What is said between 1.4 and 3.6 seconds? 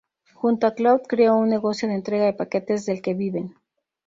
negocio de entrega de paquetes del que viven.